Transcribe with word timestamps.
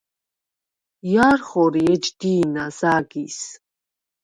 ჲა̈რ 1.11 1.39
ხორი 1.47 1.81
ეჯ 1.93 2.05
დი̄ნას 2.19 2.79
ა̈გის? 2.95 3.39